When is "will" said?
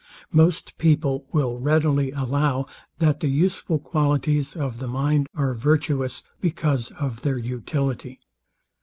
1.31-1.59